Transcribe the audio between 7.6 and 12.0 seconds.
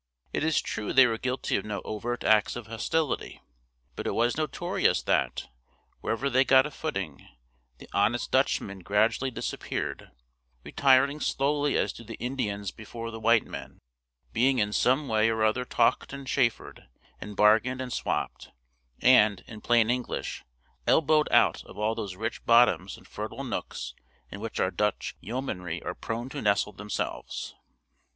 the honest Dutchmen gradually disappeared, retiring slowly as